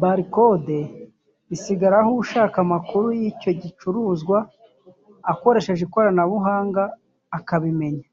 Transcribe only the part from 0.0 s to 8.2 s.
barcode isigaraho ushaka amakuru y’icyo gicuruzwa akoresheje ikoranabuhanga akabimenya